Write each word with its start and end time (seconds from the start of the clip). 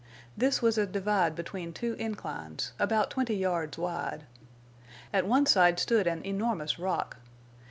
This 0.35 0.63
was 0.63 0.79
a 0.79 0.87
divide 0.87 1.35
between 1.35 1.73
two 1.73 1.93
inclines, 1.99 2.73
about 2.79 3.11
twenty 3.11 3.35
yards 3.35 3.77
wide. 3.77 4.25
At 5.13 5.27
one 5.27 5.45
side 5.45 5.79
stood 5.79 6.07
an 6.07 6.25
enormous 6.25 6.79
rock. 6.79 7.17